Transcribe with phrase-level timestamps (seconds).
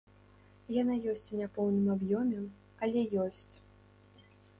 [0.75, 2.39] Яна ёсць у няпоўным аб'ёме,
[2.87, 3.53] але ёсць.